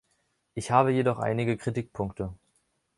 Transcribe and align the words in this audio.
Ich 0.55 0.71
habe 0.71 0.91
jedoch 0.93 1.19
einige 1.19 1.57
Kritikpunkte. 1.57 2.33